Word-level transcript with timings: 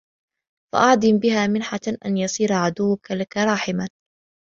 فَأَعْظِمْ 0.73 1.19
بِهَا 1.19 1.47
مِنْحَةً 1.47 1.79
أَنْ 2.05 2.17
يَصِيرَ 2.17 2.53
عَدُوُّك 2.53 3.11
لَك 3.11 3.37
رَاحِمًا 3.37 3.87